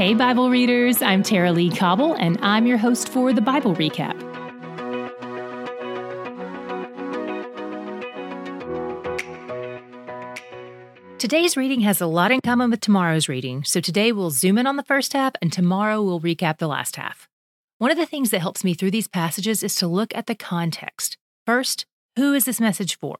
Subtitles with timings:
[0.00, 4.18] Hey, Bible readers, I'm Tara-Leigh Cobble, and I'm your host for the Bible Recap.
[11.18, 14.66] Today's reading has a lot in common with tomorrow's reading, so today we'll zoom in
[14.66, 17.28] on the first half, and tomorrow we'll recap the last half.
[17.76, 20.34] One of the things that helps me through these passages is to look at the
[20.34, 21.18] context.
[21.44, 21.84] First,
[22.16, 23.18] who is this message for?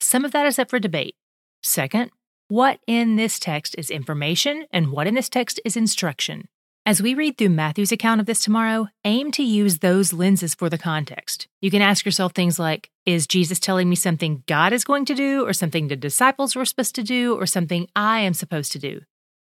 [0.00, 1.14] Some of that is up for debate.
[1.62, 2.10] Second,
[2.52, 6.46] what in this text is information and what in this text is instruction.
[6.84, 10.68] As we read through Matthew's account of this tomorrow, aim to use those lenses for
[10.68, 11.48] the context.
[11.62, 15.14] You can ask yourself things like Is Jesus telling me something God is going to
[15.14, 18.78] do, or something the disciples were supposed to do, or something I am supposed to
[18.78, 19.00] do?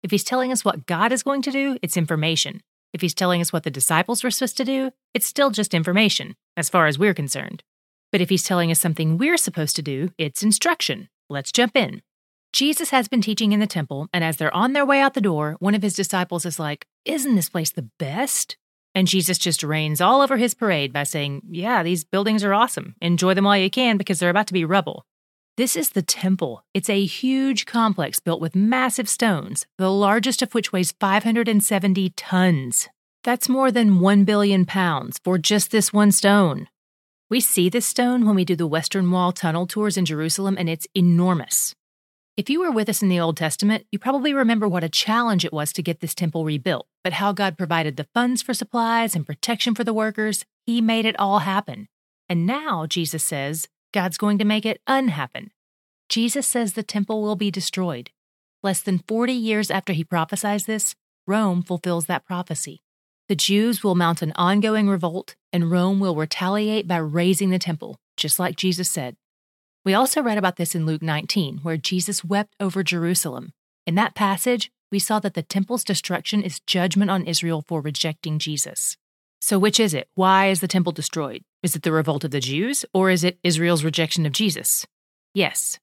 [0.03, 2.61] If he's telling us what God is going to do, it's information.
[2.93, 6.35] If he's telling us what the disciples were supposed to do, it's still just information,
[6.55, 7.63] as far as we're concerned.
[8.11, 11.09] But if he's telling us something we're supposed to do, it's instruction.
[11.27, 12.03] Let's jump in.
[12.53, 15.21] Jesus has been teaching in the temple, and as they're on their way out the
[15.21, 18.57] door, one of his disciples is like, Isn't this place the best?
[18.93, 22.93] And Jesus just rains all over his parade by saying, Yeah, these buildings are awesome.
[23.01, 25.03] Enjoy them while you can because they're about to be rubble.
[25.57, 26.63] This is the temple.
[26.75, 32.87] It's a huge complex built with massive stones, the largest of which weighs 570 tons.
[33.23, 36.67] That's more than 1 billion pounds for just this one stone.
[37.31, 40.69] We see this stone when we do the Western Wall tunnel tours in Jerusalem, and
[40.69, 41.73] it's enormous.
[42.35, 45.45] If you were with us in the Old Testament, you probably remember what a challenge
[45.45, 49.15] it was to get this temple rebuilt, but how God provided the funds for supplies
[49.15, 50.43] and protection for the workers.
[50.65, 51.89] He made it all happen.
[52.27, 55.51] And now, Jesus says, God's going to make it unhappen.
[56.09, 58.09] Jesus says the temple will be destroyed.
[58.63, 60.95] Less than 40 years after he prophesies this,
[61.27, 62.81] Rome fulfills that prophecy.
[63.29, 67.99] The Jews will mount an ongoing revolt, and Rome will retaliate by razing the temple,
[68.17, 69.17] just like Jesus said.
[69.85, 73.51] We also read about this in Luke 19, where Jesus wept over Jerusalem.
[73.85, 78.39] In that passage, we saw that the temple's destruction is judgment on Israel for rejecting
[78.39, 78.95] Jesus.
[79.41, 80.07] So, which is it?
[80.15, 81.43] Why is the temple destroyed?
[81.63, 84.85] Is it the revolt of the Jews, or is it Israel's rejection of Jesus?
[85.33, 85.79] Yes.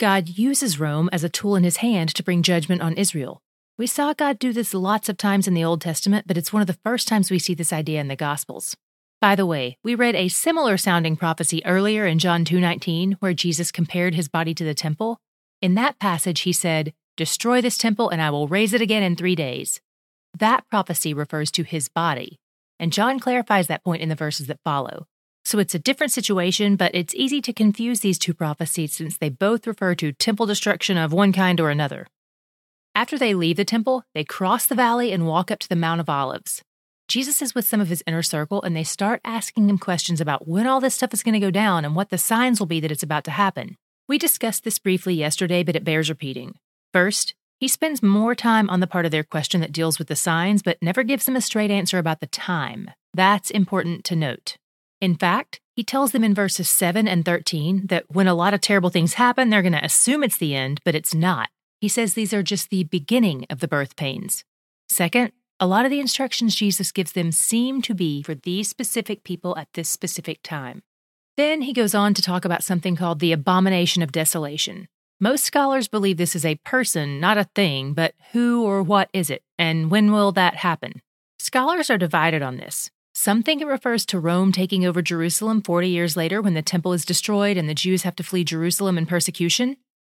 [0.00, 3.40] God uses Rome as a tool in his hand to bring judgment on Israel.
[3.78, 6.60] We saw God do this lots of times in the Old Testament, but it's one
[6.60, 8.76] of the first times we see this idea in the Gospels.
[9.24, 13.72] By the way, we read a similar sounding prophecy earlier in John 2:19 where Jesus
[13.72, 15.18] compared his body to the temple.
[15.62, 19.16] In that passage he said, "Destroy this temple and I will raise it again in
[19.16, 19.80] 3 days."
[20.38, 22.38] That prophecy refers to his body,
[22.78, 25.06] and John clarifies that point in the verses that follow.
[25.42, 29.30] So it's a different situation, but it's easy to confuse these two prophecies since they
[29.30, 32.08] both refer to temple destruction of one kind or another.
[32.94, 36.02] After they leave the temple, they cross the valley and walk up to the Mount
[36.02, 36.62] of Olives.
[37.08, 40.48] Jesus is with some of his inner circle, and they start asking him questions about
[40.48, 42.80] when all this stuff is going to go down and what the signs will be
[42.80, 43.76] that it's about to happen.
[44.08, 46.54] We discussed this briefly yesterday, but it bears repeating.
[46.92, 50.16] First, he spends more time on the part of their question that deals with the
[50.16, 52.90] signs, but never gives them a straight answer about the time.
[53.12, 54.56] That's important to note.
[55.00, 58.60] In fact, he tells them in verses 7 and 13 that when a lot of
[58.60, 61.48] terrible things happen, they're going to assume it's the end, but it's not.
[61.80, 64.44] He says these are just the beginning of the birth pains.
[64.88, 65.32] Second,
[65.64, 69.56] a lot of the instructions Jesus gives them seem to be for these specific people
[69.56, 70.82] at this specific time.
[71.38, 74.88] Then he goes on to talk about something called the abomination of desolation.
[75.22, 79.30] Most scholars believe this is a person, not a thing, but who or what is
[79.30, 81.00] it, and when will that happen?
[81.38, 82.90] Scholars are divided on this.
[83.14, 86.92] Some think it refers to Rome taking over Jerusalem 40 years later when the temple
[86.92, 89.78] is destroyed and the Jews have to flee Jerusalem in persecution.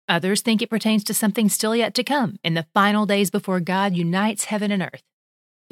[0.08, 3.60] Others think it pertains to something still yet to come in the final days before
[3.60, 5.02] God unites heaven and earth.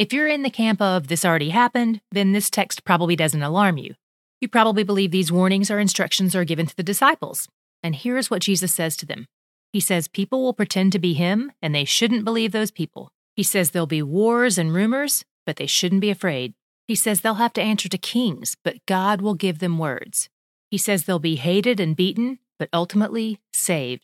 [0.02, 3.78] If you're in the camp of this already happened, then this text probably doesn't alarm
[3.78, 3.94] you.
[4.40, 7.48] You probably believe these warnings or instructions are given to the disciples.
[7.84, 9.28] And here's what Jesus says to them
[9.72, 13.12] He says, People will pretend to be Him, and they shouldn't believe those people.
[13.36, 16.54] He says there'll be wars and rumors, but they shouldn't be afraid.
[16.88, 20.28] He says they'll have to answer to kings, but God will give them words.
[20.68, 24.02] He says they'll be hated and beaten, but ultimately saved.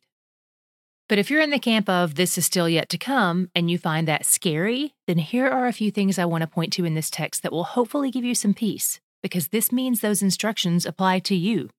[1.08, 3.78] But if you're in the camp of this is still yet to come and you
[3.78, 6.94] find that scary, then here are a few things I want to point to in
[6.94, 11.20] this text that will hopefully give you some peace, because this means those instructions apply
[11.20, 11.70] to you.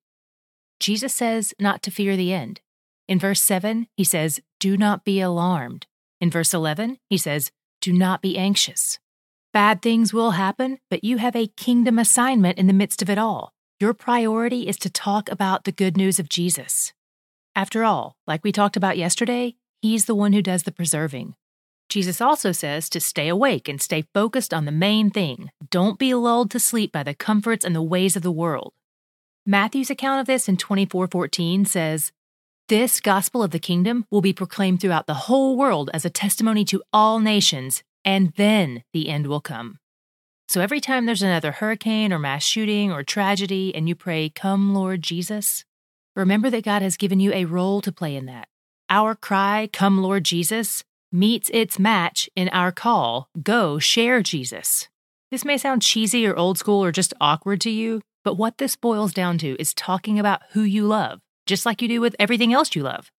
[0.80, 2.62] Jesus says not to fear the end.
[3.08, 5.86] In verse 7, he says, Do not be alarmed.
[6.20, 7.52] In verse 11, he says,
[7.82, 8.98] Do not be anxious.
[9.54, 13.18] Bad things will happen, but you have a kingdom assignment in the midst of it
[13.18, 13.52] all.
[13.80, 16.94] Your priority is to talk about the good news of Jesus.
[17.60, 21.36] After all, like we talked about yesterday, He's the one who does the preserving.
[21.90, 25.52] Jesus also says to stay awake and stay focused on the main thing.
[25.70, 28.72] Don't be lulled to sleep by the comforts and the ways of the world.
[29.46, 32.14] Matthew's account of this in 24:14 says,
[32.70, 36.64] "This gospel of the kingdom will be proclaimed throughout the whole world as a testimony
[36.64, 39.80] to all nations, and then the end will come.
[40.48, 44.74] So every time there's another hurricane or mass shooting or tragedy and you pray, Come,
[44.74, 45.66] Lord Jesus,
[46.20, 48.50] remember that God has given you a role to play in that.
[48.90, 54.90] Our cry, Come, Lord Jesus, meets its match in our call, Go, share Jesus.
[55.32, 58.76] This may sound cheesy or old school or just awkward to you, but what this
[58.76, 62.54] boils down to is talking about who you love, just like you do with everything
[62.54, 63.12] else you love.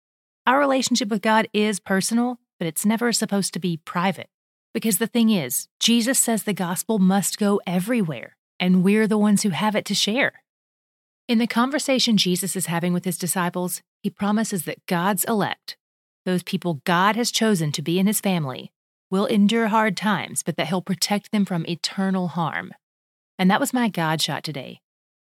[0.46, 4.28] Our relationship with God is personal, but it's never supposed to be private.
[4.74, 9.42] Because the thing is, Jesus says the gospel must go everywhere, and we're the ones
[9.42, 10.42] who have it to share.
[11.30, 15.76] In the conversation Jesus is having with his disciples, he promises that God's elect,
[16.26, 18.72] those people God has chosen to be in his family,
[19.12, 22.72] will endure hard times, but that he'll protect them from eternal harm.
[23.38, 24.80] And that was my God shot today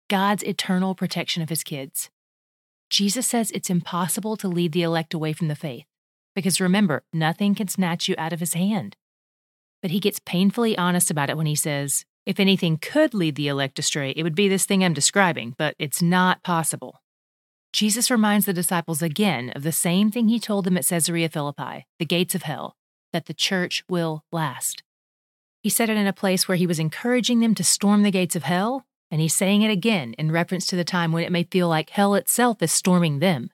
[0.08, 2.08] God's eternal protection of his kids.
[2.88, 5.86] Jesus says it's impossible to lead the elect away from the faith,
[6.36, 8.94] because remember, nothing can snatch you out of his hand.
[9.82, 13.48] But he gets painfully honest about it when he says, if anything could lead the
[13.48, 17.00] elect astray, it would be this thing I'm describing, but it's not possible.
[17.72, 21.86] Jesus reminds the disciples again of the same thing he told them at Caesarea Philippi
[21.98, 22.74] the gates of hell,
[23.12, 24.82] that the church will last.
[25.62, 28.36] He said it in a place where he was encouraging them to storm the gates
[28.36, 31.44] of hell, and he's saying it again in reference to the time when it may
[31.44, 33.50] feel like hell itself is storming them.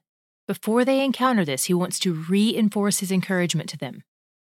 [0.49, 4.03] Before they encounter this, he wants to reinforce his encouragement to them.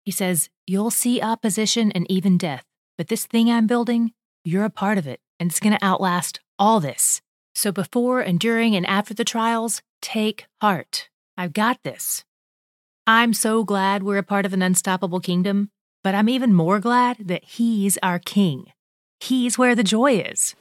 [0.04, 2.64] He says, You'll see opposition and even death,
[2.96, 4.12] but this thing I'm building,
[4.44, 7.20] you're a part of it, and it's going to outlast all this.
[7.54, 11.08] So before and during and after the trials, take heart.
[11.36, 12.24] I've got this.
[13.06, 15.70] I'm so glad we're a part of an unstoppable kingdom,
[16.02, 18.66] but I'm even more glad that He's our King.
[19.20, 20.54] He's where the joy is.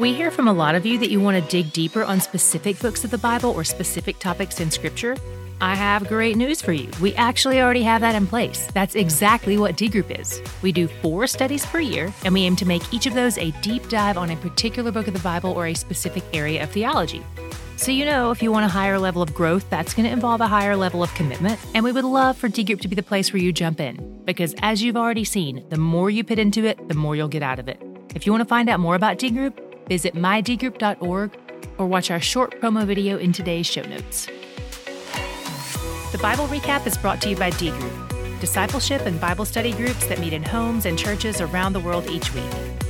[0.00, 2.80] We hear from a lot of you that you want to dig deeper on specific
[2.80, 5.16] books of the Bible or specific topics in Scripture.
[5.62, 6.90] I have great news for you.
[7.00, 8.66] We actually already have that in place.
[8.74, 10.42] That's exactly what D Group is.
[10.60, 13.52] We do four studies per year, and we aim to make each of those a
[13.62, 17.24] deep dive on a particular book of the Bible or a specific area of theology.
[17.76, 20.40] So, you know, if you want a higher level of growth, that's going to involve
[20.40, 21.60] a higher level of commitment.
[21.76, 24.20] And we would love for D Group to be the place where you jump in.
[24.24, 27.44] Because as you've already seen, the more you put into it, the more you'll get
[27.44, 27.80] out of it.
[28.16, 31.38] If you want to find out more about D Group, visit mydgroup.org
[31.78, 34.26] or watch our short promo video in today's show notes.
[36.22, 40.20] Bible Recap is brought to you by D Group, discipleship and Bible study groups that
[40.20, 42.81] meet in homes and churches around the world each week.